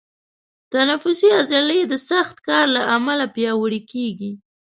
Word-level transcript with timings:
تنفسي 0.73 1.27
عضلې 1.39 1.81
د 1.91 1.93
سخت 2.09 2.37
کار 2.47 2.65
له 2.75 2.81
امله 2.95 3.25
پیاوړي 3.35 3.81
کېږي. 3.91 4.31